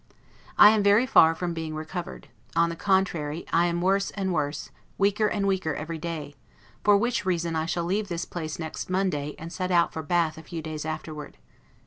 [0.57, 4.71] I am very far from being recovered; on the contrary, I am worse and worse,
[4.97, 6.33] weaker and weaker every day;
[6.83, 10.39] for which reason I shall leave this place next Monday, and set out for Bath
[10.39, 11.37] a few days afterward.